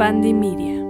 [0.00, 0.80] Pandemia.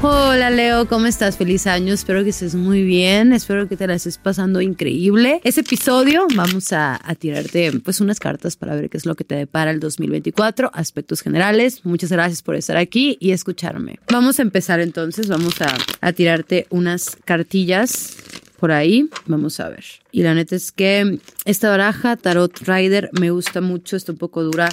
[0.00, 1.36] Hola Leo, ¿cómo estás?
[1.36, 5.42] Feliz año, espero que estés muy bien, espero que te la estés pasando increíble.
[5.44, 9.34] Este episodio vamos a, tirarte pues unas cartas para ver qué es lo que te
[9.34, 11.84] depara el 2024, aspectos generales.
[11.84, 13.98] Muchas gracias por estar aquí y escucharme.
[14.10, 15.56] Vamos a empezar entonces, vamos
[16.00, 18.16] a tirarte unas cartillas
[18.58, 19.08] por ahí.
[19.26, 19.84] Vamos a ver.
[20.12, 23.96] Y la neta es que esta baraja, Tarot Rider, me gusta mucho.
[23.96, 24.68] Está un poco dura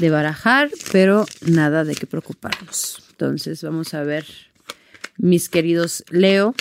[0.00, 3.02] de barajar, pero nada de qué preocuparnos.
[3.10, 4.26] Entonces vamos a ver,
[5.16, 6.54] mis queridos Leo.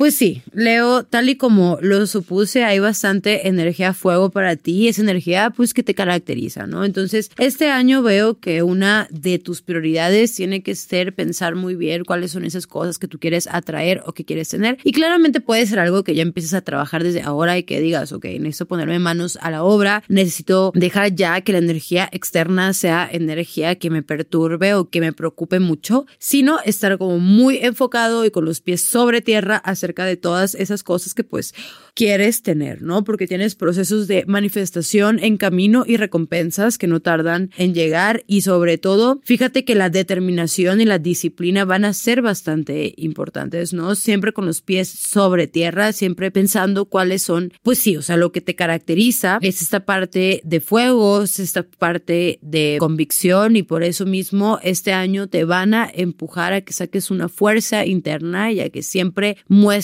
[0.00, 5.02] Pues sí, Leo, tal y como lo supuse, hay bastante energía fuego para ti, esa
[5.02, 6.86] energía pues que te caracteriza, ¿no?
[6.86, 12.04] Entonces, este año veo que una de tus prioridades tiene que ser pensar muy bien
[12.06, 14.78] cuáles son esas cosas que tú quieres atraer o que quieres tener.
[14.84, 18.10] Y claramente puede ser algo que ya empieces a trabajar desde ahora y que digas,
[18.12, 23.06] ok, necesito ponerme manos a la obra, necesito dejar ya que la energía externa sea
[23.12, 28.30] energía que me perturbe o que me preocupe mucho, sino estar como muy enfocado y
[28.30, 29.60] con los pies sobre tierra
[29.98, 31.54] de todas esas cosas que pues
[31.94, 33.04] quieres tener, ¿no?
[33.04, 38.42] Porque tienes procesos de manifestación en camino y recompensas que no tardan en llegar y
[38.42, 43.94] sobre todo, fíjate que la determinación y la disciplina van a ser bastante importantes, ¿no?
[43.94, 48.32] Siempre con los pies sobre tierra, siempre pensando cuáles son, pues sí, o sea, lo
[48.32, 53.82] que te caracteriza es esta parte de fuego, es esta parte de convicción y por
[53.82, 58.60] eso mismo este año te van a empujar a que saques una fuerza interna y
[58.60, 59.79] a que siempre muestres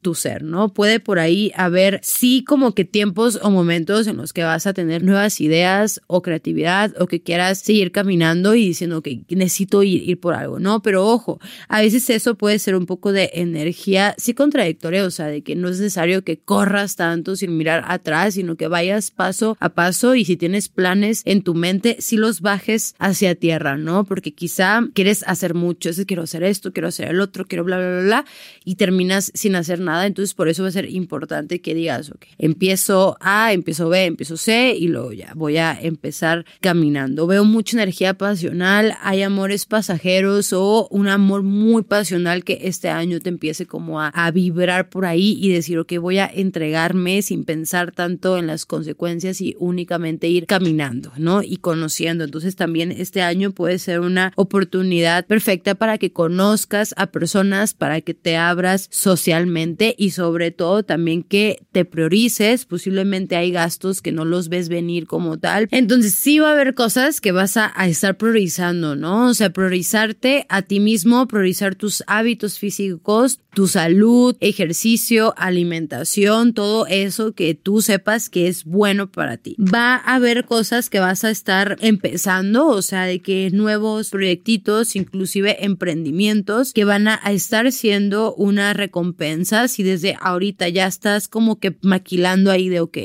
[0.00, 0.72] tu ser, ¿no?
[0.72, 4.72] Puede por ahí haber sí como que tiempos o momentos en los que vas a
[4.72, 10.08] tener nuevas ideas o creatividad o que quieras seguir caminando y diciendo que necesito ir,
[10.08, 10.82] ir por algo, ¿no?
[10.82, 15.26] Pero ojo, a veces eso puede ser un poco de energía, sí contradictoria, o sea,
[15.26, 19.56] de que no es necesario que corras tanto sin mirar atrás, sino que vayas paso
[19.60, 24.04] a paso y si tienes planes en tu mente, sí los bajes hacia tierra, ¿no?
[24.04, 27.78] Porque quizá quieres hacer mucho, es quiero hacer esto, quiero hacer el otro, quiero bla,
[27.78, 28.24] bla, bla, bla,
[28.64, 32.26] y terminas sin hacer nada, entonces por eso va a ser importante que digas, ok,
[32.38, 37.26] empiezo A, empiezo B, empiezo C y luego ya voy a empezar caminando.
[37.26, 43.20] Veo mucha energía pasional, hay amores pasajeros o un amor muy pasional que este año
[43.20, 47.44] te empiece como a, a vibrar por ahí y decir, ok, voy a entregarme sin
[47.44, 51.42] pensar tanto en las consecuencias y únicamente ir caminando, ¿no?
[51.42, 52.24] Y conociendo.
[52.24, 58.00] Entonces también este año puede ser una oportunidad perfecta para que conozcas a personas, para
[58.00, 64.12] que te abras socialmente y sobre todo también que te priorices, posiblemente hay gastos que
[64.12, 65.68] no los ves venir como tal.
[65.70, 69.28] Entonces sí va a haber cosas que vas a, estar priorizando, ¿no?
[69.28, 76.86] O sea, priorizarte a ti mismo, priorizar tus hábitos físicos, tu salud, ejercicio, alimentación, todo
[76.86, 79.54] eso que tú sepas que es bueno para ti.
[79.60, 84.96] Va a haber cosas que vas a estar empezando, o sea, de que nuevos proyectitos,
[84.96, 91.58] inclusive emprendimientos que van a estar siendo una recompensa si desde ahorita ya estás como
[91.58, 92.98] que maquilando ahí de, ok,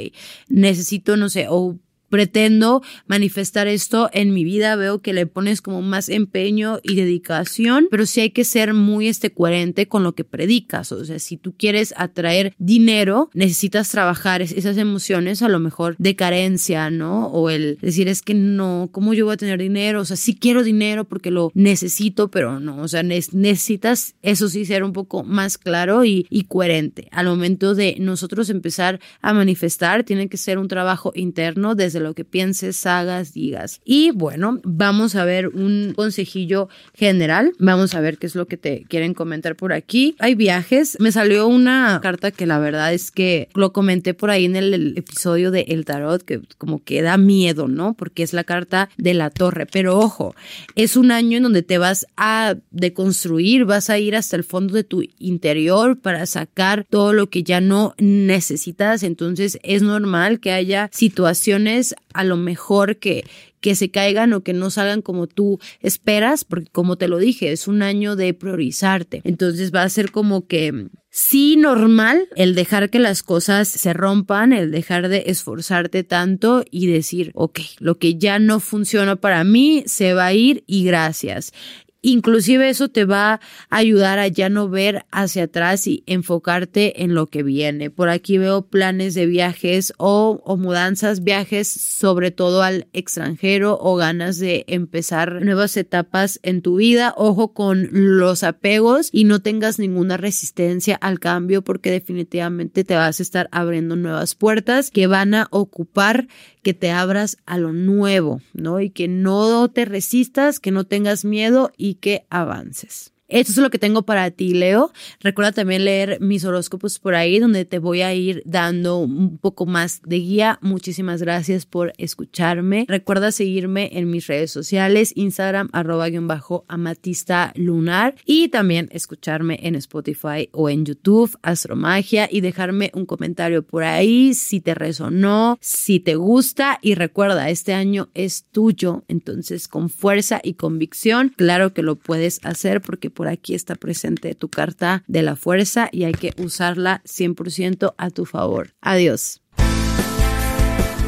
[0.47, 1.79] necesito, no sé, o
[2.09, 7.88] pretendo manifestar esto en mi vida, veo que le pones como más empeño y dedicación,
[7.90, 11.38] pero sí hay que ser muy este coherente con lo que predicas, o sea, si
[11.38, 17.28] tú quieres atraer dinero, necesitas trabajar esas emociones a lo mejor de carencia, ¿no?
[17.28, 20.02] O el decir es que no, ¿cómo yo voy a tener dinero?
[20.02, 24.66] O sea, sí quiero dinero porque lo necesito, pero no, o sea, necesitas eso sí
[24.66, 27.08] ser un poco más claro y, y coherente.
[27.12, 32.14] Al momento de nosotros empezar a manifestar, tiene que ser un trabajo interno desde lo
[32.14, 33.82] que pienses, hagas, digas.
[33.86, 37.54] Y bueno, vamos a ver un consejillo general.
[37.60, 40.16] Vamos a ver qué es lo que te quieren comentar por aquí.
[40.20, 40.98] Hay viajes.
[41.00, 44.98] Me salió una carta que la verdad es que lo comenté por ahí en el
[44.98, 47.94] episodio de El Tarot, que como que da miedo, ¿no?
[47.94, 49.66] Porque es la carta de la torre.
[49.66, 50.36] Pero ojo,
[50.76, 54.74] es un año en donde te vas a deconstruir, vas a ir hasta el fondo
[54.74, 59.04] de tu interior para sacar todo lo que ya no necesitas.
[59.04, 63.25] Entonces es normal que haya situaciones a lo mejor que,
[63.62, 67.51] que se caigan o que no salgan como tú esperas, porque como te lo dije,
[67.51, 69.21] es un año de priorizarte.
[69.24, 74.53] Entonces va a ser como que sí normal el dejar que las cosas se rompan,
[74.53, 79.83] el dejar de esforzarte tanto y decir, ok, lo que ya no funciona para mí
[79.85, 81.53] se va a ir y gracias
[82.01, 87.13] Inclusive eso te va a ayudar a ya no ver hacia atrás y enfocarte en
[87.13, 87.90] lo que viene.
[87.90, 94.40] Por aquí veo planes de viajes o, mudanzas, viajes sobre todo al extranjero o ganas
[94.40, 97.13] de empezar nuevas etapas en tu vida.
[97.18, 103.19] Ojo con los apegos y no tengas ninguna resistencia al cambio porque definitivamente te vas
[103.19, 106.28] a estar abriendo nuevas puertas que van a ocupar
[106.62, 108.81] que te abras a lo nuevo, ¿no?
[108.81, 113.13] Y que no te resistas, que no tengas miedo y que avances.
[113.30, 114.92] Esto es lo que tengo para ti, Leo.
[115.20, 119.68] Recuerda también leer mis horóscopos por ahí, donde te voy a ir dando un poco
[119.68, 120.58] más de guía.
[120.64, 122.86] Muchísimas gracias por escucharme.
[122.88, 129.60] Recuerda seguirme en mis redes sociales, Instagram, arroba guion bajo amatista lunar, y también escucharme
[129.62, 135.60] en Spotify o en YouTube, Astromagia, y dejarme un comentario por ahí si te resonó,
[135.62, 136.80] si te gusta.
[136.81, 142.40] Y recuerda, este año es tuyo, entonces con fuerza y convicción, claro que lo puedes
[142.44, 147.01] hacer porque por aquí está presente tu carta de la fuerza y hay que usarla
[147.04, 148.69] 100% a tu favor.
[148.80, 149.42] Adiós.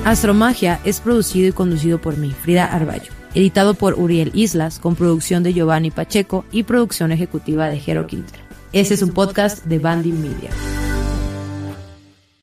[0.04, 3.14] Astromagia es producido y conducido por mí, Frida Arballo.
[3.34, 8.42] Editado por Uriel Islas, con producción de Giovanni Pacheco y producción ejecutiva de Jero Quinter.
[8.74, 10.50] Este es un podcast de Banding Media.